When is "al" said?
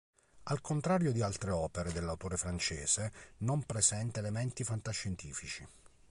0.45-0.61